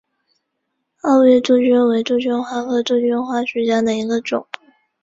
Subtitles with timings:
[0.99, 4.47] 皋月杜鹃为杜鹃花科杜鹃花属下的一个种。